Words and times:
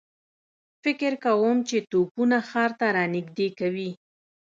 فکر 0.83 1.13
کوم 1.25 1.57
چې 1.69 1.77
توپونه 1.91 2.37
ښار 2.49 2.71
ته 2.79 2.87
را 2.95 3.05
نږدې 3.15 3.47
کوي. 3.59 3.91